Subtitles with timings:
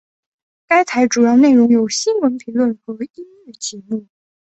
[0.65, 4.07] 该台主要内容有新闻评论和音乐节目。